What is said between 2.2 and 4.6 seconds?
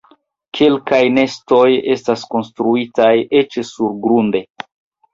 konstruitaj eĉ surgrunde.